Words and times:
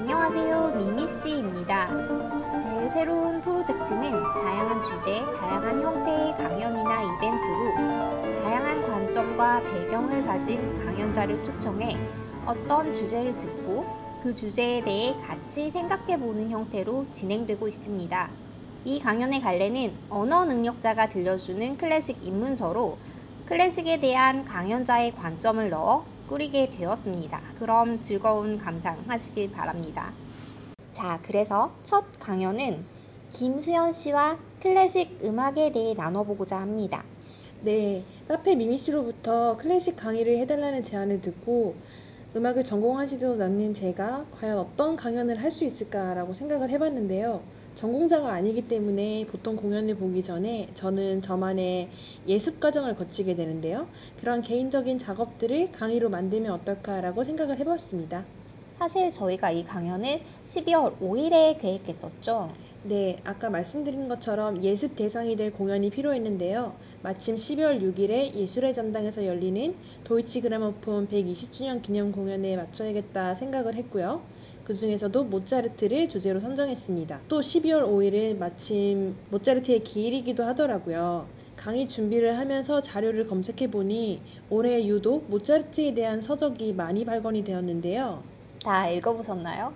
안녕하세요. 0.00 0.76
미미씨입니다. 0.76 1.90
제 2.58 2.88
새로운 2.88 3.38
프로젝트는 3.42 4.10
다양한 4.10 4.82
주제, 4.82 5.20
다양한 5.36 5.82
형태의 5.82 6.34
강연이나 6.36 7.02
이벤트로 7.02 8.42
다양한 8.42 8.80
관점과 8.80 9.62
배경을 9.62 10.24
가진 10.24 10.74
강연자를 10.74 11.44
초청해 11.44 11.98
어떤 12.46 12.94
주제를 12.94 13.36
듣고 13.36 13.84
그 14.22 14.34
주제에 14.34 14.82
대해 14.82 15.14
같이 15.20 15.70
생각해 15.70 16.18
보는 16.18 16.50
형태로 16.50 17.10
진행되고 17.10 17.68
있습니다. 17.68 18.30
이 18.84 19.00
강연의 19.00 19.42
갈래는 19.42 19.98
언어 20.08 20.46
능력자가 20.46 21.10
들려주는 21.10 21.76
클래식 21.76 22.24
입문서로 22.24 22.96
클래식에 23.44 24.00
대한 24.00 24.46
강연자의 24.46 25.14
관점을 25.14 25.68
넣어 25.68 26.04
꾸리게 26.30 26.70
되었습니다. 26.70 27.42
그럼 27.56 28.00
즐거운 28.00 28.56
감상하시길 28.56 29.50
바랍니다. 29.50 30.12
자, 30.92 31.18
그래서 31.24 31.72
첫 31.82 32.04
강연은 32.20 32.84
김수현 33.30 33.92
씨와 33.92 34.38
클래식 34.60 35.18
음악에 35.24 35.72
대해 35.72 35.92
나눠보고자 35.94 36.60
합니다. 36.60 37.04
네, 37.62 38.04
카페 38.28 38.54
미미 38.54 38.78
씨로부터 38.78 39.56
클래식 39.56 39.96
강의를 39.96 40.38
해달라는 40.38 40.84
제안을 40.84 41.20
듣고 41.20 41.74
음악을 42.36 42.62
전공하지도 42.62 43.32
않는 43.42 43.74
제가 43.74 44.26
과연 44.30 44.56
어떤 44.56 44.94
강연을 44.94 45.42
할 45.42 45.50
수 45.50 45.64
있을까라고 45.64 46.32
생각을 46.32 46.70
해봤는데요. 46.70 47.42
전공자가 47.74 48.32
아니기 48.32 48.68
때문에 48.68 49.26
보통 49.26 49.56
공연을 49.56 49.94
보기 49.96 50.22
전에 50.22 50.68
저는 50.74 51.22
저만의 51.22 51.88
예습 52.26 52.60
과정을 52.60 52.94
거치게 52.94 53.34
되는데요. 53.36 53.86
그런 54.18 54.42
개인적인 54.42 54.98
작업들을 54.98 55.72
강의로 55.72 56.10
만들면 56.10 56.52
어떨까라고 56.52 57.24
생각을 57.24 57.58
해봤습니다. 57.58 58.24
사실 58.78 59.10
저희가 59.10 59.50
이 59.50 59.64
강연을 59.64 60.20
12월 60.48 60.98
5일에 61.00 61.58
계획했었죠. 61.60 62.50
네, 62.82 63.18
아까 63.24 63.50
말씀드린 63.50 64.08
것처럼 64.08 64.62
예습 64.62 64.96
대상이 64.96 65.36
될 65.36 65.52
공연이 65.52 65.90
필요했는데요. 65.90 66.74
마침 67.02 67.34
12월 67.34 67.82
6일에 67.82 68.34
예술의 68.34 68.72
전당에서 68.72 69.26
열리는 69.26 69.74
도이치 70.04 70.40
그라모폰 70.40 71.08
120주년 71.08 71.82
기념 71.82 72.10
공연에 72.10 72.56
맞춰야겠다 72.56 73.34
생각을 73.34 73.74
했고요. 73.74 74.22
그 74.70 74.74
중에서도 74.74 75.24
모차르트를 75.24 76.08
주제로 76.08 76.38
선정했습니다. 76.38 77.22
또 77.26 77.40
12월 77.40 77.82
5일은 77.82 78.38
마침 78.38 79.16
모차르트의 79.28 79.82
기일이기도 79.82 80.44
하더라고요. 80.44 81.26
강의 81.56 81.88
준비를 81.88 82.38
하면서 82.38 82.80
자료를 82.80 83.26
검색해 83.26 83.68
보니 83.72 84.22
올해 84.48 84.86
유독 84.86 85.28
모차르트에 85.28 85.94
대한 85.94 86.20
서적이 86.20 86.74
많이 86.74 87.04
발견이 87.04 87.42
되었는데요. 87.42 88.22
다 88.62 88.88
읽어보셨나요? 88.88 89.72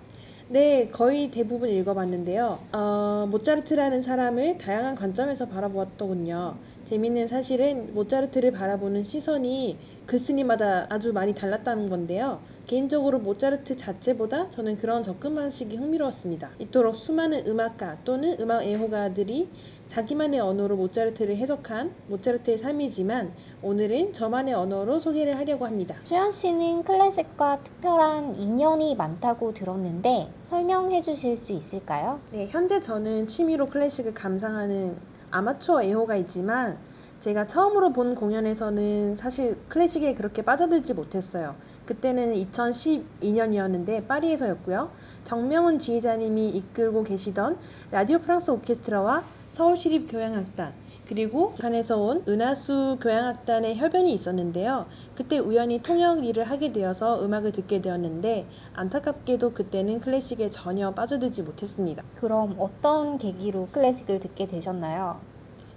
네, 0.47 0.87
거의 0.87 1.29
대부분 1.29 1.71
읽어봤는데요. 1.71 2.59
어, 2.71 3.27
모차르트라는 3.29 4.01
사람을 4.01 4.59
다양한 4.59 4.95
관점에서 4.95 5.49
바라보았더군요. 5.49 6.55
재밌는 6.85 7.27
사실은 7.27 7.93
모차르트를 7.93 8.51
바라보는 8.51 9.03
시선이 9.03 9.77
글쓴이마다 10.05 10.85
아주 10.89 11.11
많이 11.11 11.33
달랐다는 11.33 11.89
건데요. 11.89 12.39
개인적으로 12.67 13.19
모차르트 13.19 13.77
자체보다 13.77 14.49
저는 14.49 14.77
그런 14.77 15.03
접근 15.03 15.35
방식이 15.35 15.75
흥미로웠습니다. 15.77 16.49
이토록 16.57 16.95
수많은 16.95 17.45
음악가 17.47 17.97
또는 18.03 18.35
음악 18.39 18.63
애호가들이 18.63 19.49
자기만의 19.89 20.39
언어로 20.39 20.75
모차르트를 20.75 21.37
해석한 21.37 21.93
모차르트의 22.07 22.57
삶이지만 22.57 23.33
오늘은 23.61 24.13
저만의 24.13 24.55
언어로 24.55 24.99
소개를 24.99 25.37
하려고 25.37 25.65
합니다. 25.67 25.95
수현 26.05 26.31
씨는 26.31 26.83
클래식과 26.83 27.63
특별한 27.63 28.35
인연이 28.35 28.95
많다고 28.95 29.53
들었는데 29.53 30.31
설명해 30.43 31.03
주실 31.03 31.37
수 31.37 31.53
있을까요? 31.53 32.19
네, 32.31 32.47
현재 32.49 32.79
저는 32.79 33.27
취미로 33.27 33.67
클래식을 33.67 34.15
감상하는 34.15 34.97
아마추어 35.29 35.83
애호가이지만 35.83 36.79
제가 37.19 37.47
처음으로 37.47 37.91
본 37.91 38.13
공연에서는 38.13 39.15
사실 39.15 39.57
클래식에 39.69 40.13
그렇게 40.13 40.43
빠져들지 40.43 40.93
못했어요. 40.93 41.55
그때는 41.85 42.33
2012년이었는데 42.33 44.07
파리에서였고요. 44.07 44.91
정명훈 45.23 45.79
지휘자님이 45.79 46.49
이끌고 46.49 47.03
계시던 47.03 47.57
라디오 47.91 48.19
프랑스 48.19 48.51
오케스트라와 48.51 49.23
서울시립 49.49 50.11
교향악단 50.11 50.73
그리고 51.07 51.51
북한에서 51.53 51.97
온 51.97 52.23
은하수 52.27 52.97
교향악단의 52.99 53.75
협연이 53.77 54.13
있었는데요. 54.13 54.87
그때 55.15 55.37
우연히 55.37 55.81
통역 55.81 56.25
일을 56.25 56.45
하게 56.45 56.71
되어서 56.71 57.23
음악을 57.23 57.51
듣게 57.51 57.81
되었는데 57.81 58.47
안타깝게도 58.73 59.53
그때는 59.53 59.99
클래식에 59.99 60.49
전혀 60.49 60.93
빠져들지 60.93 61.43
못했습니다. 61.43 62.03
그럼 62.15 62.55
어떤 62.57 63.17
계기로 63.17 63.69
클래식을 63.71 64.19
듣게 64.19 64.47
되셨나요? 64.47 65.19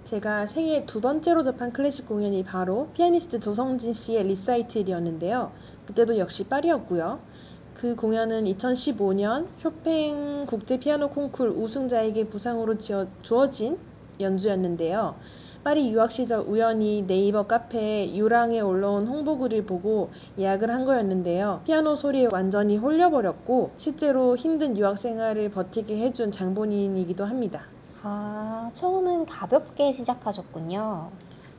제가 0.05 0.47
생애 0.47 0.87
두 0.87 1.01
번째로 1.01 1.43
접한 1.43 1.71
클래식 1.71 2.07
공연이 2.07 2.43
바로 2.43 2.89
피아니스트 2.95 3.39
조성진 3.39 3.93
씨의 3.93 4.23
리사이틀이었는데요. 4.23 5.51
그때도 5.89 6.19
역시 6.19 6.43
파리였고요. 6.43 7.19
그 7.73 7.95
공연은 7.95 8.45
2015년 8.45 9.47
쇼팽 9.57 10.45
국제 10.45 10.77
피아노 10.77 11.09
콩쿨 11.09 11.49
우승자에게 11.49 12.25
부상으로 12.25 12.77
지어, 12.77 13.07
주어진 13.23 13.79
연주였는데요. 14.19 15.15
파리 15.63 15.91
유학 15.91 16.11
시절 16.11 16.41
우연히 16.41 17.03
네이버 17.07 17.47
카페에 17.47 18.15
유랑에 18.15 18.59
올라온 18.59 19.07
홍보글을 19.07 19.65
보고 19.65 20.11
예약을 20.37 20.69
한 20.69 20.85
거였는데요. 20.85 21.61
피아노 21.65 21.95
소리에 21.95 22.27
완전히 22.31 22.77
홀려버렸고 22.77 23.71
실제로 23.77 24.35
힘든 24.37 24.77
유학 24.77 24.99
생활을 24.99 25.49
버티게 25.49 25.97
해준 25.97 26.31
장본인이기도 26.31 27.25
합니다. 27.25 27.63
아, 28.03 28.69
처음은 28.73 29.25
가볍게 29.25 29.91
시작하셨군요. 29.91 31.09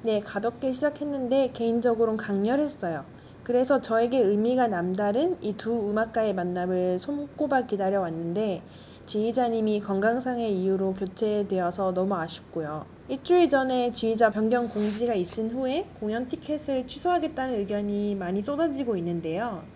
네, 0.02 0.20
가볍게 0.20 0.70
시작했는데 0.70 1.50
개인적으로는 1.52 2.16
강렬했어요. 2.16 3.04
그래서 3.50 3.80
저에게 3.80 4.20
의미가 4.20 4.68
남다른 4.68 5.36
이 5.42 5.56
두 5.56 5.90
음악가의 5.90 6.34
만남을 6.34 7.00
손꼽아 7.00 7.66
기다려왔는데 7.66 8.62
지휘자님이 9.06 9.80
건강상의 9.80 10.56
이유로 10.56 10.94
교체되어서 10.94 11.92
너무 11.92 12.14
아쉽고요. 12.14 12.86
일주일 13.08 13.48
전에 13.48 13.90
지휘자 13.90 14.30
변경 14.30 14.68
공지가 14.68 15.14
있은 15.14 15.50
후에 15.50 15.90
공연 15.94 16.28
티켓을 16.28 16.86
취소하겠다는 16.86 17.56
의견이 17.58 18.14
많이 18.14 18.40
쏟아지고 18.40 18.96
있는데요. 18.98 19.66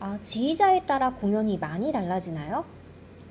아, 0.00 0.18
지휘자에 0.20 0.84
따라 0.84 1.14
공연이 1.14 1.56
많이 1.56 1.92
달라지나요? 1.92 2.64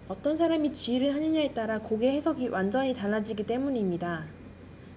어떤 0.08 0.38
사람이 0.38 0.72
지휘를 0.72 1.14
하느냐에 1.14 1.54
따라 1.54 1.82
곡의 1.82 2.10
해석이 2.16 2.48
완전히 2.48 2.94
달라지기 2.94 3.46
때문입니다. 3.46 4.43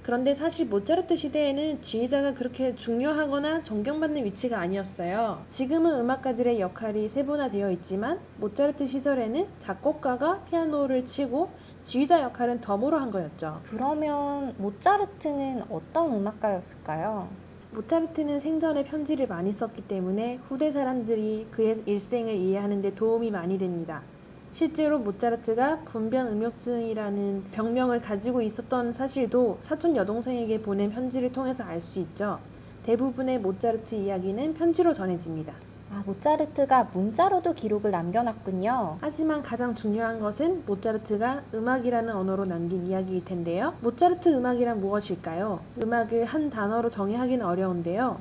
그런데 0.06 0.34
사실 0.34 0.67
모차르트 0.67 1.17
시대에는 1.17 1.83
지휘자가 1.83 2.34
그렇게 2.34 2.77
중요하거나 2.77 3.65
존경받는 3.65 4.25
위치가 4.25 4.61
아니었어요. 4.61 5.43
지금은 5.49 5.99
음악가들의 5.99 6.61
역할이 6.61 7.09
세분화되어 7.09 7.72
있지만 7.72 8.21
모차르트 8.37 8.87
시절에는 8.87 9.49
작곡가가 9.59 10.44
피아노를 10.44 11.05
치고 11.06 11.50
지휘자 11.83 12.22
역할은 12.22 12.61
덤으로 12.61 12.99
한 12.99 13.11
거였죠. 13.11 13.62
그러면 13.69 14.55
모차르트는 14.59 15.65
어떤 15.71 16.15
음악가였을까요? 16.15 17.28
모차르트는 17.73 18.38
생전에 18.38 18.84
편지를 18.84 19.27
많이 19.27 19.53
썼기 19.53 19.88
때문에 19.88 20.37
후대 20.44 20.71
사람들이 20.71 21.49
그의 21.50 21.83
일생을 21.84 22.33
이해하는 22.33 22.81
데 22.81 22.94
도움이 22.94 23.33
많이 23.33 23.59
됩니다. 23.59 24.05
실제로 24.50 24.98
모차르트가 24.98 25.80
분변 25.84 26.28
음욕증이라는 26.28 27.44
병명을 27.52 28.00
가지고 28.00 28.40
있었던 28.40 28.92
사실도 28.92 29.58
사촌 29.64 29.96
여동생에게 29.96 30.62
보낸 30.62 30.90
편지를 30.90 31.32
통해서 31.32 31.62
알 31.64 31.80
수 31.80 31.98
있죠. 32.00 32.38
대부분의 32.84 33.40
모차르트 33.40 33.94
이야기는 33.96 34.54
편지로 34.54 34.92
전해집니다. 34.92 35.52
아, 35.90 36.02
모차르트가 36.06 36.90
문자로도 36.94 37.54
기록을 37.54 37.90
남겨놨군요. 37.90 38.98
하지만 39.00 39.43
가장 39.43 39.75
중요한 39.75 40.20
것은 40.20 40.64
모차르트가 40.66 41.42
음악이라는 41.52 42.14
언어로 42.14 42.44
남긴 42.44 42.87
이야기일 42.87 43.25
텐데요. 43.25 43.75
모차르트 43.82 44.28
음악이란 44.31 44.81
무엇일까요? 44.81 45.60
음악을 45.82 46.25
한 46.25 46.50
단어로 46.50 46.90
정의하기는 46.90 47.44
어려운데요. 47.44 48.19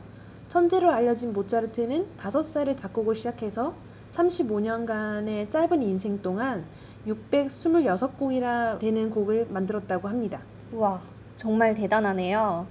천재로 0.47 0.91
알려진 0.91 1.33
모차르트는 1.33 2.05
5살에 2.17 2.77
작곡을 2.77 3.15
시작해서 3.15 3.73
35년간의 4.15 5.51
짧은 5.51 5.81
인생 5.83 6.21
동안 6.21 6.65
626곡이나 7.05 8.79
되는 8.79 9.09
곡을 9.09 9.47
만들었다고 9.49 10.07
합니다. 10.07 10.41
우와, 10.71 11.01
정말 11.37 11.73
대단하네요. 11.75 12.67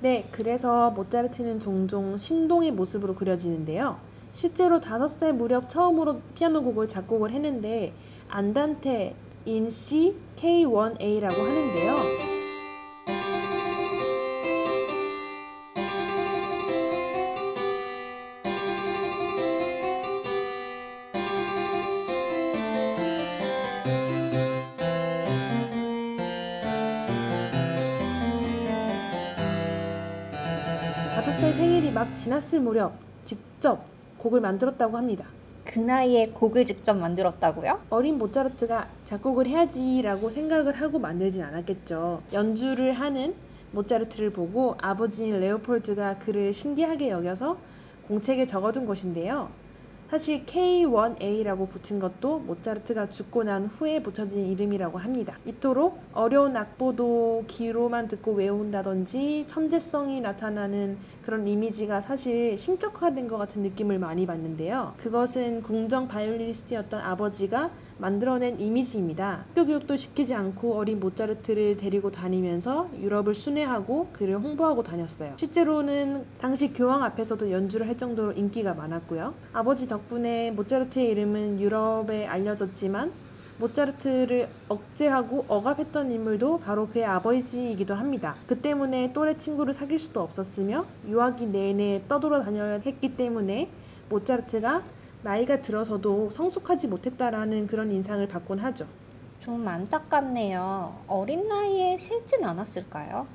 네, 0.00 0.28
그래서 0.30 0.90
모차르트는 0.90 1.58
종종 1.58 2.16
신동의 2.16 2.72
모습으로 2.72 3.14
그려지는데요. 3.14 3.98
실제로 4.32 4.80
5살 4.80 5.32
무렵 5.32 5.68
처음으로 5.68 6.20
피아노 6.34 6.62
곡을 6.62 6.88
작곡을 6.88 7.30
했는데 7.32 7.94
안단테 8.28 9.14
C 9.68 10.14
K1A라고 10.36 11.38
하는데요. 11.38 12.35
막 31.92 32.14
지났을 32.14 32.60
무렵 32.60 32.94
직접 33.24 33.84
곡을 34.18 34.40
만들었다고 34.40 34.96
합니다. 34.96 35.26
그 35.66 35.78
나이에 35.78 36.28
곡을 36.28 36.64
직접 36.64 36.94
만들었다고요? 36.94 37.80
어린 37.90 38.16
모차르트가 38.16 38.88
작곡을 39.04 39.46
해야지라고 39.46 40.30
생각을 40.30 40.80
하고 40.80 40.98
만들진 40.98 41.42
않았겠죠. 41.42 42.22
연주를 42.32 42.92
하는 42.94 43.34
모차르트를 43.72 44.30
보고 44.30 44.76
아버지인 44.78 45.38
레오폴드가 45.38 46.18
그를 46.20 46.54
신기하게 46.54 47.10
여겨서 47.10 47.58
공책에 48.08 48.46
적어둔 48.46 48.86
것인데요. 48.86 49.50
사실 50.08 50.46
K1A라고 50.46 51.68
붙은 51.68 51.98
것도 51.98 52.38
모차르트가 52.38 53.08
죽고 53.08 53.42
난 53.42 53.66
후에 53.66 54.02
붙여진 54.02 54.46
이름이라고 54.46 54.98
합니다. 54.98 55.36
이토록 55.44 56.00
어려운 56.12 56.56
악보도 56.56 57.44
귀로만 57.48 58.06
듣고 58.06 58.32
외운다든지 58.32 59.46
천재성이 59.48 60.20
나타나는 60.20 60.98
그런 61.22 61.46
이미지가 61.48 62.02
사실 62.02 62.56
신격화된 62.56 63.26
것 63.26 63.36
같은 63.36 63.62
느낌을 63.62 63.98
많이 63.98 64.26
받는데요. 64.26 64.94
그것은 64.98 65.62
궁정 65.62 66.06
바이올리니스트였던 66.06 67.00
아버지가 67.00 67.72
만들어낸 67.98 68.60
이미지입니다. 68.60 69.46
학교 69.48 69.66
교육도 69.66 69.96
시키지 69.96 70.34
않고 70.34 70.74
어린 70.74 71.00
모차르트를 71.00 71.76
데리고 71.78 72.10
다니면서 72.10 72.90
유럽을 73.00 73.34
순회하고 73.34 74.10
그를 74.12 74.36
홍보하고 74.38 74.82
다녔어요. 74.82 75.34
실제로는 75.38 76.26
당시 76.38 76.72
교황 76.72 77.02
앞에서도 77.02 77.50
연주를 77.50 77.88
할 77.88 77.96
정도로 77.96 78.32
인기가 78.32 78.74
많았고요. 78.74 79.34
아버지 79.52 79.88
덕분에 79.88 80.50
모차르트의 80.50 81.08
이름은 81.10 81.60
유럽에 81.60 82.26
알려졌지만 82.26 83.12
모차르트를 83.58 84.50
억제하고 84.68 85.46
억압했던 85.48 86.10
인물도 86.10 86.58
바로 86.58 86.88
그의 86.88 87.06
아버지이기도 87.06 87.94
합니다. 87.94 88.36
그 88.46 88.60
때문에 88.60 89.14
또래 89.14 89.38
친구를 89.38 89.72
사귈 89.72 89.98
수도 89.98 90.20
없었으며 90.20 90.84
유학이 91.08 91.46
내내 91.46 92.02
떠돌아 92.06 92.44
다녀야 92.44 92.80
했기 92.84 93.16
때문에 93.16 93.70
모차르트가 94.10 94.82
나이가 95.26 95.60
들어서도 95.60 96.30
성숙하지 96.30 96.86
못했다라는 96.86 97.66
그런 97.66 97.90
인상을 97.90 98.28
받곤 98.28 98.60
하죠. 98.60 98.86
좀 99.40 99.66
안타깝네요. 99.66 101.02
어린 101.08 101.48
나이에 101.48 101.96
싫진 101.98 102.44
않았을까요? 102.44 103.26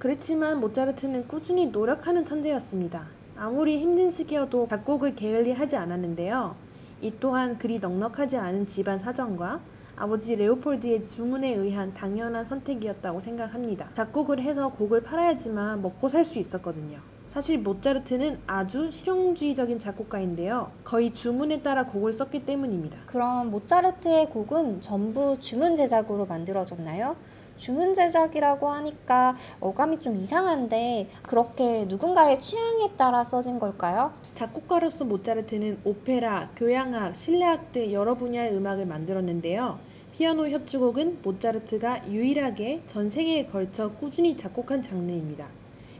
그렇지만 0.00 0.58
모차르트는 0.58 1.28
꾸준히 1.28 1.66
노력하는 1.66 2.24
천재였습니다. 2.24 3.06
아무리 3.36 3.78
힘든 3.78 4.10
시기여도 4.10 4.66
작곡을 4.68 5.14
게을리 5.14 5.52
하지 5.52 5.76
않았는데요. 5.76 6.56
이 7.00 7.12
또한 7.20 7.58
그리 7.58 7.78
넉넉하지 7.78 8.36
않은 8.36 8.66
집안 8.66 8.98
사정과 8.98 9.60
아버지 9.94 10.34
레오폴드의 10.34 11.06
주문에 11.06 11.54
의한 11.54 11.94
당연한 11.94 12.44
선택이었다고 12.44 13.20
생각합니다. 13.20 13.90
작곡을 13.94 14.40
해서 14.40 14.70
곡을 14.70 15.04
팔아야지만 15.04 15.80
먹고 15.80 16.08
살 16.08 16.24
수 16.24 16.40
있었거든요. 16.40 16.98
사실 17.30 17.58
모차르트는 17.58 18.40
아주 18.46 18.90
실용주의적인 18.90 19.78
작곡가인데요. 19.78 20.72
거의 20.82 21.12
주문에 21.12 21.60
따라 21.62 21.84
곡을 21.84 22.12
썼기 22.14 22.46
때문입니다. 22.46 22.98
그럼 23.06 23.50
모차르트의 23.50 24.30
곡은 24.30 24.80
전부 24.80 25.38
주문 25.38 25.76
제작으로 25.76 26.26
만들어졌나요? 26.26 27.16
주문 27.58 27.92
제작이라고 27.92 28.68
하니까 28.68 29.36
어감이 29.60 30.00
좀 30.00 30.16
이상한데 30.16 31.10
그렇게 31.22 31.84
누군가의 31.86 32.40
취향에 32.40 32.92
따라 32.96 33.24
써진 33.24 33.58
걸까요? 33.58 34.12
작곡가로서 34.34 35.04
모차르트는 35.04 35.80
오페라, 35.84 36.50
교향악, 36.56 37.14
실내악 37.14 37.72
등 37.72 37.92
여러 37.92 38.14
분야의 38.14 38.54
음악을 38.54 38.86
만들었는데요. 38.86 39.78
피아노 40.12 40.48
협주곡은 40.48 41.18
모차르트가 41.22 42.08
유일하게 42.08 42.82
전 42.86 43.08
세계에 43.08 43.46
걸쳐 43.46 43.90
꾸준히 43.92 44.36
작곡한 44.36 44.82
장르입니다. 44.82 45.46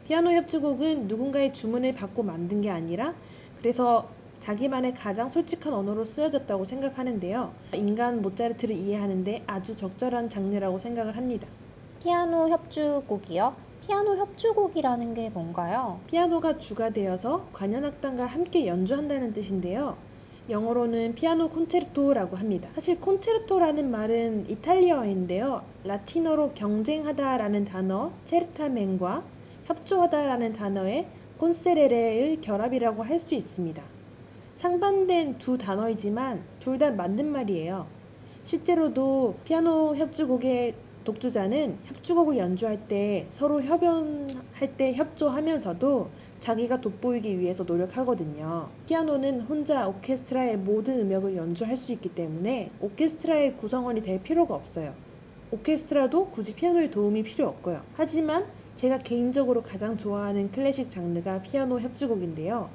피아노 0.09 0.33
협주곡은 0.33 1.07
누군가의 1.07 1.53
주문을 1.53 1.93
받고 1.93 2.23
만든 2.23 2.63
게 2.63 2.71
아니라 2.71 3.13
그래서 3.59 4.09
자기만의 4.41 4.95
가장 4.95 5.29
솔직한 5.29 5.75
언어로 5.75 6.05
쓰여졌다고 6.05 6.65
생각하는데요. 6.65 7.53
인간 7.75 8.23
모차르트를 8.23 8.75
이해하는데 8.75 9.43
아주 9.47 9.77
적절한 9.77 10.31
장르라고 10.31 10.79
생각을 10.79 11.15
합니다. 11.15 11.47
피아노 12.01 12.49
협주곡이요? 12.49 13.55
피아노 13.83 14.17
협주곡이라는 14.17 15.13
게 15.13 15.29
뭔가요? 15.29 16.01
피아노가 16.07 16.57
주가 16.57 16.89
되어서 16.89 17.47
관현악단과 17.53 18.25
함께 18.25 18.67
연주한다는 18.67 19.35
뜻인데요. 19.35 19.99
영어로는 20.49 21.17
피아노 21.17 21.51
콘체르토라고 21.51 22.39
합니다. 22.39 22.71
사실 22.73 22.99
콘체르토라는 22.99 23.91
말은 23.91 24.49
이탈리아어인데요. 24.49 25.63
라틴어로 25.85 26.53
경쟁하다라는 26.55 27.67
단어 27.67 28.11
certamen과 28.25 29.37
협조하다라는 29.69 30.55
단어의 30.55 31.07
콘세레레의 31.37 32.41
결합이라고 32.41 33.03
할 33.03 33.19
수 33.19 33.35
있습니다. 33.35 33.83
상반된 34.57 35.37
두 35.37 35.59
단어이지만 35.59 36.43
둘 36.59 36.79
다 36.79 36.91
맞는 36.91 37.31
말이에요. 37.31 37.87
실제로도 38.45 39.37
피아노 39.45 39.95
협주곡의 39.95 40.75
독주자는 41.05 41.81
협주곡을 41.85 42.39
연주할 42.39 42.89
때 42.89 43.27
서로 43.29 43.63
협연할 43.63 44.77
때 44.79 44.95
협조하면서도 44.95 46.09
자기가 46.41 46.81
돋보이기 46.81 47.39
위해서 47.39 47.65
노력하거든요. 47.65 48.71
피아노는 48.87 49.43
혼자 49.43 49.87
오케스트라의 49.87 50.57
모든 50.57 51.01
음역을 51.01 51.37
연주할 51.37 51.77
수 51.77 51.93
있기 51.93 52.09
때문에 52.15 52.71
오케스트라의 52.81 53.59
구성원이 53.59 54.01
될 54.03 54.23
필요가 54.23 54.55
없어요. 54.55 54.95
오케스트라도 55.51 56.31
굳이 56.31 56.55
피아노의 56.55 56.91
도움이 56.91 57.23
필요 57.23 57.49
없고요. 57.49 57.83
하지만 57.95 58.47
제가 58.79 58.99
개인적으로 58.99 59.63
가장 59.65 59.97
좋아하는 59.97 60.53
클래식 60.53 60.89
장르가 60.89 61.43
피아노 61.43 61.81
협주곡인데요. 61.81 62.71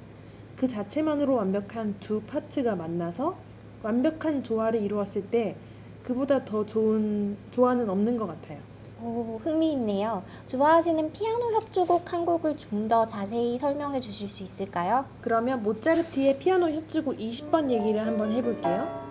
그 0.58 0.68
자체만으로 0.68 1.36
완벽한 1.36 1.96
두 2.02 2.22
파트가 2.24 2.76
만나서 2.76 3.38
완벽한 3.84 4.44
조화를 4.44 4.82
이루었을 4.82 5.30
때 5.30 5.56
그보다 6.04 6.44
더 6.44 6.66
좋은 6.66 7.38
조화는 7.52 7.90
없는 7.90 8.18
것 8.18 8.28
같아요. 8.28 8.60
오, 9.02 9.40
흥미있네요. 9.44 10.24
좋아하시는 10.48 11.14
피아노 11.14 11.54
협주곡 11.54 12.12
한 12.12 12.26
곡을 12.26 12.58
좀 12.58 12.90
더 12.90 13.06
자세히 13.08 13.58
설명해 13.58 14.02
주실 14.02 14.28
수 14.28 14.44
있을까요? 14.44 15.06
그러면 15.22 15.64
모차르트의 15.64 16.38
피아노 16.38 16.70
협주곡 16.70 17.16
20번 17.18 17.72
얘기를 17.72 18.06
한번 18.06 18.34
해볼게요. 18.34 19.03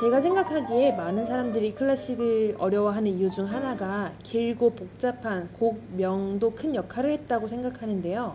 제가 0.00 0.20
생각하기에 0.22 0.92
많은 0.92 1.26
사람들이 1.26 1.74
클래식을 1.74 2.56
어려워하는 2.58 3.18
이유 3.18 3.28
중 3.28 3.44
하나가 3.44 4.14
길고 4.22 4.70
복잡한 4.70 5.52
곡명도 5.52 6.54
큰 6.54 6.74
역할을 6.74 7.12
했다고 7.12 7.48
생각하는데요. 7.48 8.34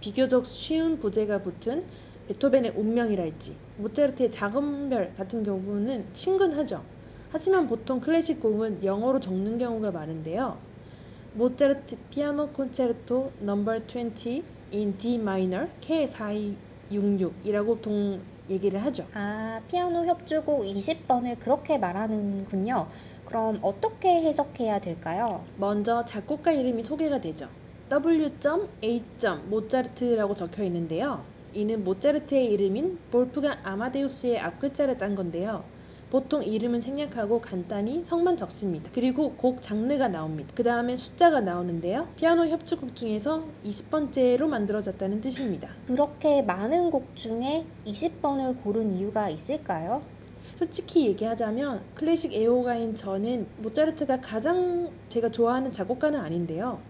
비교적 0.00 0.44
쉬운 0.44 1.00
부제가 1.00 1.40
붙은 1.40 1.86
베토벤의 2.28 2.72
운명이랄지 2.76 3.56
모차르트의 3.78 4.30
작은별 4.30 5.14
같은 5.16 5.42
경우는 5.42 6.04
친근하죠. 6.12 6.84
하지만 7.30 7.66
보통 7.66 8.00
클래식 8.00 8.42
곡은 8.42 8.84
영어로 8.84 9.20
적는 9.20 9.56
경우가 9.56 9.92
많은데요. 9.92 10.58
모차르트 11.32 11.96
피아노 12.10 12.48
콘체르토 12.48 13.32
넘버 13.40 13.80
20 13.88 14.44
in 14.74 14.98
D 14.98 15.14
minor 15.14 15.70
K466이라고 15.80 17.80
동 17.80 18.20
얘기를 18.50 18.84
하죠. 18.84 19.06
아, 19.14 19.60
피아노 19.68 20.04
협주곡 20.04 20.64
20번을 20.64 21.38
그렇게 21.38 21.78
말하는군요. 21.78 22.88
그럼 23.24 23.60
어떻게 23.62 24.22
해석해야 24.22 24.80
될까요? 24.80 25.44
먼저 25.56 26.04
작곡가 26.04 26.50
이름이 26.50 26.82
소개가 26.82 27.20
되죠. 27.20 27.48
W.A. 27.88 29.02
모차르트라고 29.48 30.34
적혀 30.34 30.64
있는데요. 30.64 31.24
이는 31.52 31.82
모차르트의 31.84 32.46
이름인 32.52 32.98
볼프강 33.10 33.58
아마데우스의 33.64 34.38
앞글자를 34.38 34.98
딴 34.98 35.14
건데요. 35.14 35.64
보통 36.10 36.42
이름은 36.42 36.80
생략하고 36.80 37.40
간단히 37.40 38.04
성만 38.04 38.36
적습니다. 38.36 38.90
그리고 38.92 39.34
곡 39.34 39.62
장르가 39.62 40.08
나옵니다. 40.08 40.52
그 40.56 40.64
다음에 40.64 40.96
숫자가 40.96 41.40
나오는데요. 41.40 42.08
피아노 42.16 42.48
협주곡 42.48 42.96
중에서 42.96 43.44
20번째로 43.64 44.48
만들어졌다는 44.48 45.20
뜻입니다. 45.20 45.68
그렇게 45.86 46.42
많은 46.42 46.90
곡 46.90 47.14
중에 47.14 47.64
20번을 47.86 48.60
고른 48.60 48.92
이유가 48.92 49.28
있을까요? 49.28 50.02
솔직히 50.58 51.06
얘기하자면 51.06 51.80
클래식 51.94 52.34
애호가인 52.34 52.96
저는 52.96 53.46
모차르트가 53.58 54.20
가장 54.20 54.90
제가 55.10 55.30
좋아하는 55.30 55.70
작곡가는 55.70 56.18
아닌데요. 56.18 56.80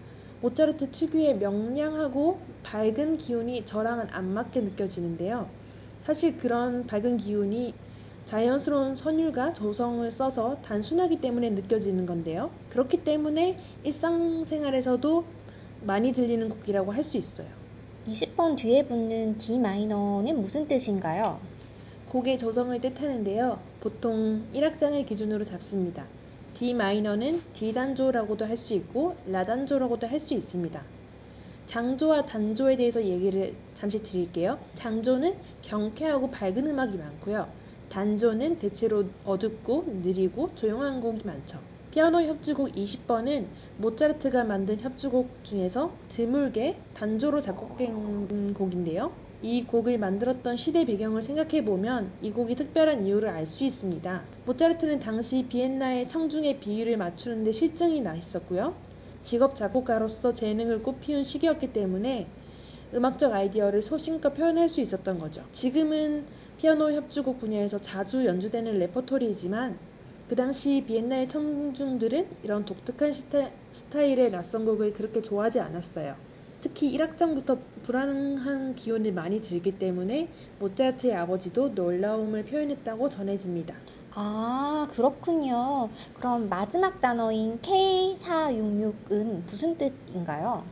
모차르트 0.41 0.89
특유의 0.89 1.37
명량하고 1.37 2.39
밝은 2.63 3.19
기운이 3.19 3.67
저랑은 3.67 4.07
안 4.09 4.33
맞게 4.33 4.61
느껴지는데요. 4.61 5.47
사실 6.05 6.37
그런 6.37 6.87
밝은 6.87 7.17
기운이 7.17 7.75
자연스러운 8.25 8.95
선율과 8.95 9.53
조성을 9.53 10.09
써서 10.11 10.57
단순하기 10.61 11.21
때문에 11.21 11.49
느껴지는 11.51 12.05
건데요. 12.05 12.51
그렇기 12.69 13.03
때문에 13.03 13.57
일상생활에서도 13.83 15.25
많이 15.81 16.13
들리는 16.13 16.47
곡이라고 16.49 16.91
할 16.93 17.03
수 17.03 17.17
있어요. 17.17 17.47
20번 18.07 18.57
뒤에 18.57 18.85
붙는 18.87 19.37
D 19.37 19.59
마이너는 19.59 20.41
무슨 20.41 20.67
뜻인가요? 20.67 21.39
곡의 22.09 22.37
조성을 22.37 22.79
뜻하는데요. 22.81 23.59
보통 23.79 24.41
1악장을 24.53 25.05
기준으로 25.05 25.43
잡습니다. 25.43 26.07
D 26.53 26.73
마이너는 26.73 27.41
D 27.53 27.73
단조라고도 27.73 28.45
할 28.45 28.57
수 28.57 28.73
있고 28.73 29.15
라 29.25 29.45
단조라고도 29.45 30.07
할 30.07 30.19
수 30.19 30.33
있습니다. 30.33 30.83
장조와 31.67 32.25
단조에 32.25 32.75
대해서 32.75 33.03
얘기를 33.03 33.55
잠시 33.73 34.01
드릴게요. 34.03 34.59
장조는 34.75 35.35
경쾌하고 35.61 36.29
밝은 36.31 36.67
음악이 36.67 36.97
많고요. 36.97 37.47
단조는 37.91 38.57
대체로 38.59 39.03
어둡고 39.25 39.99
느리고 40.01 40.49
조용한 40.55 41.01
곡이 41.01 41.27
많죠. 41.27 41.59
피아노 41.91 42.21
협주곡 42.21 42.71
20번은 42.71 43.47
모차르트가 43.79 44.45
만든 44.45 44.79
협주곡 44.79 45.43
중에서 45.43 45.91
드물게 46.07 46.77
단조로 46.93 47.41
작곡된 47.41 48.53
곡인데요. 48.53 49.11
이 49.41 49.65
곡을 49.65 49.97
만들었던 49.97 50.55
시대 50.55 50.85
배경을 50.85 51.21
생각해 51.21 51.65
보면 51.65 52.11
이 52.21 52.31
곡이 52.31 52.55
특별한 52.55 53.05
이유를 53.05 53.27
알 53.27 53.45
수 53.45 53.65
있습니다. 53.65 54.23
모차르트는 54.45 54.99
당시 54.99 55.45
비엔나의 55.49 56.07
청중의 56.07 56.61
비위를 56.61 56.95
맞추는데 56.95 57.51
싫증이 57.51 57.99
나 57.99 58.15
있었고요. 58.15 58.73
직업 59.23 59.55
작곡가로서 59.55 60.31
재능을 60.31 60.81
꽃피운 60.81 61.25
시기였기 61.25 61.73
때문에 61.73 62.27
음악적 62.93 63.33
아이디어를 63.33 63.81
소신껏 63.81 64.33
표현할 64.33 64.69
수 64.69 64.79
있었던 64.79 65.19
거죠. 65.19 65.43
지금은 65.51 66.25
피아노 66.61 66.91
협주곡 66.91 67.39
분야에서 67.39 67.79
자주 67.79 68.23
연주되는 68.23 68.77
레퍼토리이지만 68.77 69.79
그 70.29 70.35
당시 70.35 70.83
비엔나의 70.85 71.27
청중들은 71.27 72.27
이런 72.43 72.65
독특한 72.65 73.11
스타일의 73.11 74.29
낯선 74.29 74.63
곡을 74.65 74.93
그렇게 74.93 75.23
좋아하지 75.23 75.59
않았어요. 75.59 76.15
특히 76.61 76.95
1악장부터 76.95 77.57
불안한 77.81 78.75
기운을 78.75 79.11
많이 79.11 79.41
들기 79.41 79.71
때문에 79.71 80.29
모차르트의 80.59 81.15
아버지도 81.15 81.69
놀라움을 81.69 82.45
표현했다고 82.45 83.09
전해집니다. 83.09 83.73
아, 84.13 84.87
그렇군요. 84.91 85.89
그럼 86.13 86.47
마지막 86.47 87.01
단어인 87.01 87.57
K466은 87.61 89.45
무슨 89.47 89.79
뜻인가요? 89.79 90.63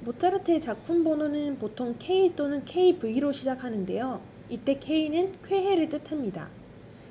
모차르트의 0.00 0.58
작품 0.58 1.04
번호는 1.04 1.58
보통 1.58 1.96
K 1.98 2.34
또는 2.34 2.64
KV로 2.64 3.32
시작하는데요. 3.32 4.37
이때 4.50 4.78
K는 4.78 5.34
쾌해를 5.46 5.88
뜻합니다. 5.88 6.48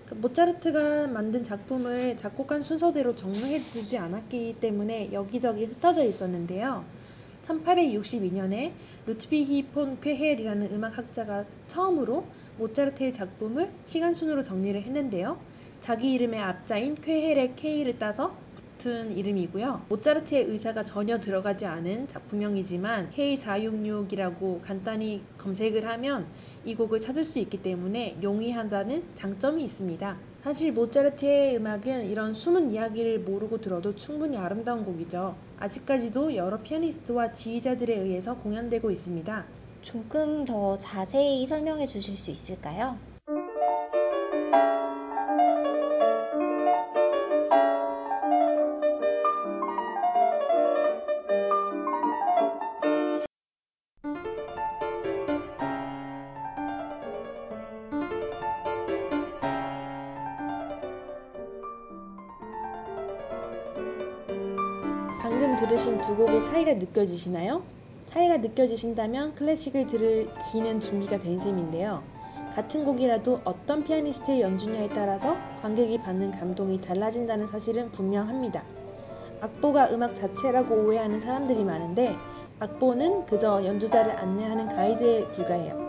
그 0.08 0.16
모차르트가 0.16 1.08
만든 1.08 1.44
작품을 1.44 2.18
작곡한 2.18 2.64
순서대로 2.64 3.16
정리해 3.16 3.60
두지 3.60 3.98
않았기 3.98 4.58
때문에 4.60 5.12
여기저기 5.12 5.66
흩어져 5.66 6.04
있었는데요. 6.04 6.86
1862년에 7.44 8.72
루트비히 9.06 9.64
폰 9.68 10.00
쾌헬이라는 10.00 10.72
음악학자가 10.74 11.46
처음으로 11.68 12.26
모차르트의 12.58 13.14
작품을 13.14 13.70
시간순으로 13.86 14.44
정리를 14.44 14.82
했는데요. 14.82 15.40
자기 15.82 16.14
이름의 16.14 16.40
앞자인 16.40 16.96
쾌헬의 16.96 17.56
K를 17.56 18.00
따서 18.00 18.36
붙은 18.78 19.18
이름이고요. 19.18 19.86
모차르트의 19.90 20.46
의사가 20.46 20.84
전혀 20.84 21.20
들어가지 21.20 21.66
않은 21.66 22.08
작품명이지만 22.08 23.12
K466이라고 23.12 24.62
간단히 24.62 25.24
검색을 25.38 25.88
하면 25.88 26.28
이 26.68 26.76
곡을 26.76 27.00
찾을 27.00 27.24
수 27.24 27.40
있기 27.40 27.64
때문에 27.64 28.18
용이한다는 28.22 29.02
장점이 29.16 29.64
있습니다. 29.64 30.18
사실 30.44 30.74
모차르트의 30.74 31.56
음악은 31.56 32.10
이런 32.10 32.34
숨은 32.34 32.72
이야기를 32.72 33.20
모르고 33.20 33.62
들어도 33.62 33.96
충분히 33.96 34.38
아름다운 34.38 34.84
곡이죠. 34.84 35.38
아직까지도 35.60 36.36
여러 36.36 36.62
피아니스트와 36.62 37.32
지휘자들에 37.32 37.98
의해서 37.98 38.36
공연되고 38.36 38.92
있습니다. 38.92 39.46
조금 39.82 40.44
더 40.44 40.78
자세히 40.78 41.48
설명해 41.48 41.86
주실 41.88 42.18
수 42.18 42.32
있을까요? 42.32 42.98
두 66.00 66.16
곡의 66.16 66.46
차이가 66.46 66.74
느껴지시나요? 66.74 67.64
차이가 68.08 68.38
느껴지신다면 68.38 69.36
클래식을 69.36 69.88
들을 69.88 70.30
귀는 70.52 70.80
준비가 70.80 71.20
된 71.20 71.40
셈인데요. 71.40 72.02
같은 72.56 72.86
곡이라도 72.86 73.42
어떤 73.44 73.84
피아니스트의 73.84 74.42
연주냐에 74.42 74.90
따라서 74.90 75.36
관객이 75.62 76.00
받는 76.00 76.32
감동이 76.32 76.82
달라진다는 76.82 77.48
사실은 77.48 77.92
분명합니다. 77.92 78.64
악보가 79.42 79.92
음악 79.92 80.16
자체라고 80.16 80.74
오해하는 80.76 81.20
사람들이 81.20 81.64
많은데 81.64 82.16
악보는 82.60 83.26
그저 83.28 83.64
연주자를 83.64 84.18
안내하는 84.18 84.70
가이드에 84.70 85.28
불과해요. 85.34 85.88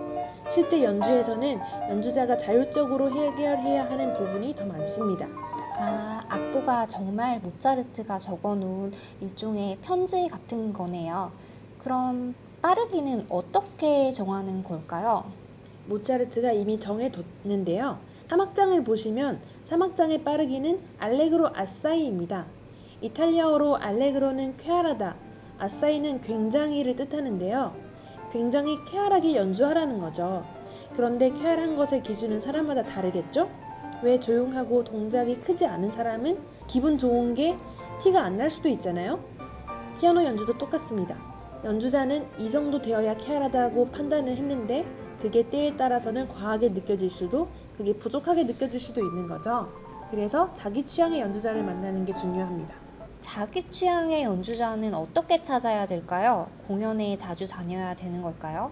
실제 0.51 0.83
연주에서는 0.83 1.59
연주자가 1.91 2.37
자율적으로 2.37 3.11
해결해야 3.11 3.91
하는 3.91 4.13
부분이 4.15 4.55
더 4.55 4.67
많습니다. 4.67 5.27
아, 5.79 6.18
악보가 6.29 6.87
정말 6.87 7.41
모차르트가 7.41 8.19
적어놓은 8.19 8.93
일종의 9.21 9.79
편지 9.83 10.29
같은 10.29 10.73
거네요. 10.73 11.33
그럼 11.83 12.35
빠르기는 12.63 13.27
어떻게 13.29 14.13
정하는 14.13 14.65
걸까요? 14.65 15.25
모차르트가 15.87 16.53
이미 16.53 16.79
정해뒀는데요. 16.79 17.99
3악장을 18.29 18.85
보시면 18.85 19.41
3악장의 19.69 20.25
빠르기는 20.25 20.81
알레그로 20.99 21.51
아사이입니다. 21.55 22.47
이탈리아어로 23.01 23.77
알레그로는 23.77 24.57
쾌활하다, 24.57 25.17
아사이는 25.59 26.21
굉장히를 26.21 26.97
뜻하는데요. 26.97 27.75
굉장히 28.33 28.77
쾌활하게 28.87 29.37
연주하라는 29.37 30.01
거죠. 30.01 30.45
그런데 30.95 31.31
쾌활한 31.31 31.77
것의 31.77 32.03
기준은 32.03 32.41
사람마다 32.41 32.83
다르겠죠? 32.83 33.49
왜 34.03 34.19
조용하고 34.21 34.85
동작이 34.85 35.41
크지 35.41 35.67
않은 35.67 35.91
사람은 35.91 36.39
기분 36.67 36.99
좋은 36.99 37.35
게 37.35 37.57
티가 38.03 38.23
안 38.23 38.37
날 38.37 38.51
수도 38.51 38.69
있잖아요? 38.69 39.19
피아노 40.01 40.23
연주도 40.25 40.57
똑같습니다. 40.57 41.17
연주자는 41.65 42.25
이 42.39 42.51
정도 42.53 42.81
되어야 42.81 43.17
쾌활하다고 43.17 43.91
판단을 43.91 44.37
했는데 44.37 44.87
그게 45.21 45.49
때에 45.51 45.77
따라서는 45.77 46.29
과하게 46.29 46.69
느껴질 46.69 47.11
수도 47.11 47.49
그게 47.77 47.93
부족하게 47.93 48.45
느껴질 48.45 48.79
수도 48.79 49.01
있는 49.01 49.27
거죠. 49.27 49.69
그래서 50.11 50.53
자기 50.55 50.85
취향의 50.85 51.21
연주자를 51.21 51.65
만나는 51.65 52.05
게 52.05 52.15
중요합니다. 52.15 52.75
자기 53.21 53.69
취향의 53.69 54.23
연주자는 54.23 54.95
어떻게 54.95 55.43
찾아야 55.43 55.87
될까요? 55.87 56.49
공연에 56.69 57.17
자주 57.17 57.49
다녀야 57.49 57.95
되는 57.97 58.23
걸까요? 58.23 58.71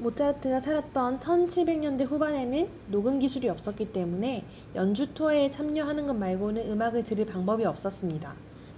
모차르트가 0.00 0.60
살았던 0.60 1.20
1700년대 1.20 2.06
후반에는 2.06 2.68
녹음 2.86 3.18
기술이 3.18 3.50
없었기 3.50 3.92
때문에 3.92 4.44
연주 4.74 5.12
투어에 5.12 5.50
참여하는 5.50 6.06
것 6.06 6.14
말고는 6.14 6.70
음악을 6.70 7.04
들을 7.04 7.26
방법이 7.26 7.66
없었습니다. 7.66 8.34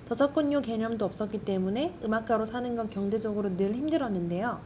저작권료 0.08 0.62
개념도 0.62 1.04
없었기 1.04 1.44
때문에 1.44 1.96
음악가로 2.02 2.44
사는 2.44 2.74
건 2.74 2.90
경제적으로 2.90 3.56
늘 3.56 3.72
힘들었는데요. 3.74 4.60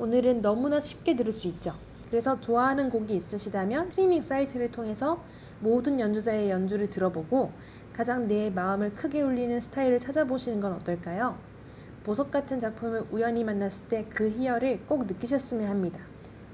오늘은 0.00 0.42
너무나 0.42 0.80
쉽게 0.80 1.14
들을 1.14 1.32
수 1.32 1.46
있죠. 1.46 1.74
그래서 2.10 2.40
좋아하는 2.40 2.90
곡이 2.90 3.14
있으시다면 3.14 3.90
스트리밍 3.90 4.22
사이트를 4.22 4.72
통해서 4.72 5.22
모든 5.60 6.00
연주자의 6.00 6.50
연주를 6.50 6.90
들어보고 6.90 7.52
가장 7.92 8.26
내 8.26 8.50
마음을 8.50 8.94
크게 8.94 9.22
울리는 9.22 9.60
스타일을 9.60 10.00
찾아보시는 10.00 10.60
건 10.60 10.72
어떨까요? 10.72 11.51
보석 12.04 12.30
같은 12.30 12.60
작품을 12.60 13.06
우연히 13.10 13.44
만났을 13.44 13.88
때 13.88 14.04
그 14.10 14.30
희열을 14.30 14.86
꼭 14.86 15.06
느끼셨으면 15.06 15.68
합니다. 15.68 16.00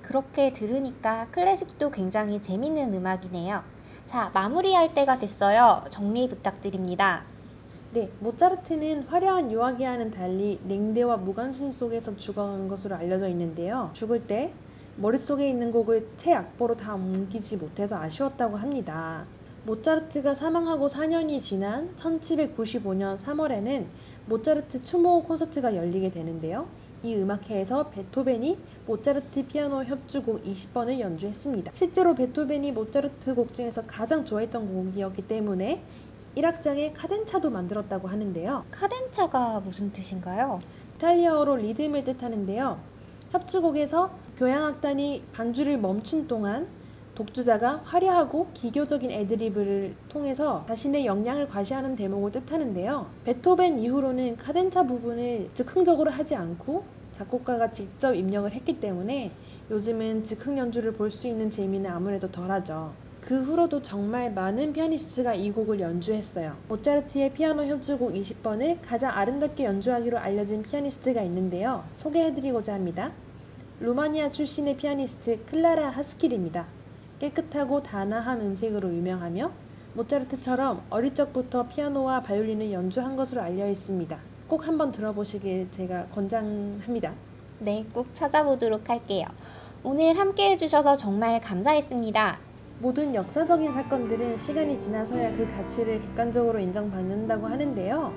그렇게 0.02 0.52
들으니까 0.52 1.28
클래식도 1.30 1.90
굉장히 1.90 2.40
재밌는 2.40 2.94
음악이네요. 2.94 3.62
자, 4.06 4.30
마무리할 4.32 4.94
때가 4.94 5.18
됐어요. 5.18 5.84
정리 5.90 6.28
부탁드립니다. 6.28 7.24
네, 7.90 8.10
모차르트는 8.20 9.04
화려한 9.04 9.50
요하기와는 9.52 10.10
달리 10.10 10.60
냉대와 10.64 11.18
무관심 11.18 11.72
속에서 11.72 12.16
죽어간 12.16 12.68
것으로 12.68 12.96
알려져 12.96 13.28
있는데요. 13.28 13.90
죽을 13.94 14.26
때 14.26 14.54
머릿속에 14.96 15.48
있는 15.48 15.72
곡을 15.72 16.14
새 16.16 16.34
악보로 16.34 16.76
다 16.76 16.94
옮기지 16.94 17.56
못해서 17.56 17.96
아쉬웠다고 17.96 18.56
합니다. 18.56 19.26
모차르트가 19.68 20.34
사망하고 20.34 20.86
4년이 20.86 21.42
지난 21.42 21.94
1795년 21.96 23.18
3월에는 23.18 23.84
모차르트 24.24 24.82
추모 24.82 25.22
콘서트가 25.24 25.76
열리게 25.76 26.10
되는데요. 26.10 26.66
이 27.02 27.14
음악회에서 27.14 27.90
베토벤이 27.90 28.58
모차르트 28.86 29.46
피아노 29.46 29.84
협주곡 29.84 30.42
20번을 30.42 31.00
연주했습니다. 31.00 31.72
실제로 31.74 32.14
베토벤이 32.14 32.72
모차르트 32.72 33.34
곡 33.34 33.52
중에서 33.52 33.82
가장 33.86 34.24
좋아했던 34.24 34.72
곡이었기 34.72 35.28
때문에 35.28 35.82
1악장에 36.34 36.92
카덴차도 36.94 37.50
만들었다고 37.50 38.08
하는데요. 38.08 38.64
카덴차가 38.70 39.60
무슨 39.60 39.92
뜻인가요? 39.92 40.60
이탈리아어로 40.96 41.56
리듬을 41.56 42.04
뜻하는데요. 42.04 42.80
협주곡에서 43.32 44.10
교향악단이 44.38 45.24
반주를 45.32 45.76
멈춘 45.76 46.26
동안 46.26 46.66
독주자가 47.18 47.80
화려하고 47.84 48.46
기교적인 48.54 49.10
애드리브를 49.10 49.96
통해서 50.08 50.64
자신의 50.68 51.04
역량을 51.04 51.48
과시하는 51.48 51.96
대목을 51.96 52.30
뜻하는데요. 52.30 53.10
베토벤 53.24 53.80
이후로는 53.80 54.36
카덴차 54.36 54.84
부분을 54.84 55.50
즉흥적으로 55.54 56.12
하지 56.12 56.36
않고 56.36 56.84
작곡가가 57.12 57.72
직접 57.72 58.14
입력을 58.14 58.48
했기 58.52 58.78
때문에 58.78 59.32
요즘은 59.68 60.22
즉흥 60.22 60.58
연주를 60.58 60.92
볼 60.92 61.10
수 61.10 61.26
있는 61.26 61.50
재미는 61.50 61.90
아무래도 61.90 62.30
덜하죠. 62.30 62.92
그 63.20 63.42
후로도 63.42 63.82
정말 63.82 64.32
많은 64.32 64.72
피아니스트가 64.72 65.34
이 65.34 65.50
곡을 65.50 65.80
연주했어요. 65.80 66.56
모차르트의 66.68 67.32
피아노 67.32 67.64
협주곡 67.64 68.14
20번을 68.14 68.78
가장 68.80 69.10
아름답게 69.10 69.64
연주하기로 69.64 70.18
알려진 70.18 70.62
피아니스트가 70.62 71.22
있는데요. 71.22 71.82
소개해드리고자 71.96 72.74
합니다. 72.74 73.10
루마니아 73.80 74.30
출신의 74.30 74.76
피아니스트 74.76 75.44
클라라 75.46 75.90
하스킬입니다. 75.90 76.77
깨끗하고 77.18 77.82
단아한 77.82 78.40
음색으로 78.40 78.92
유명하며 78.92 79.50
모차르트처럼 79.94 80.82
어릴 80.90 81.14
적부터 81.14 81.66
피아노와 81.66 82.22
바이올린을 82.22 82.72
연주한 82.72 83.16
것으로 83.16 83.42
알려 83.42 83.68
있습니다. 83.68 84.18
꼭 84.46 84.66
한번 84.66 84.92
들어보시길 84.92 85.68
제가 85.70 86.06
권장합니다. 86.06 87.12
네, 87.58 87.84
꼭 87.92 88.14
찾아보도록 88.14 88.88
할게요. 88.88 89.26
오늘 89.82 90.16
함께 90.18 90.52
해주셔서 90.52 90.96
정말 90.96 91.40
감사했습니다. 91.40 92.38
모든 92.80 93.14
역사적인 93.14 93.72
사건들은 93.72 94.36
시간이 94.36 94.80
지나서야 94.80 95.36
그 95.36 95.46
가치를 95.48 96.00
객관적으로 96.00 96.60
인정받는다고 96.60 97.46
하는데요. 97.48 98.12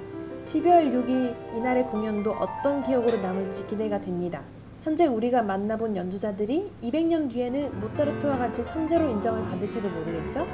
12월 0.45 0.91
6일 0.91 1.57
이날의 1.57 1.85
공연도 1.87 2.31
어떤 2.33 2.83
기억으로 2.83 3.17
남을지 3.21 3.65
기대가 3.65 3.99
됩니다. 3.99 4.43
현재 4.83 5.05
우리가 5.05 5.43
만나본 5.43 5.95
연주자들이 5.95 6.71
200년 6.81 7.29
뒤에는 7.29 7.79
모차르트와 7.79 8.37
같이 8.37 8.65
천재로 8.65 9.11
인정을 9.11 9.47
받을지도 9.49 9.87
모르겠죠? 9.87 10.47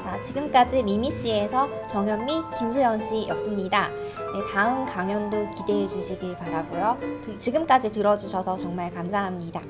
자, 0.00 0.22
지금까지 0.22 0.84
미미씨에서 0.84 1.86
정현미, 1.88 2.42
김수현 2.58 3.00
씨였습니다. 3.00 3.88
네, 3.88 4.52
다음 4.52 4.84
강연도 4.86 5.50
기대해 5.56 5.88
주시길 5.88 6.36
바라고요. 6.36 6.96
지금까지 7.38 7.90
들어주셔서 7.90 8.56
정말 8.56 8.92
감사합니다. 8.92 9.60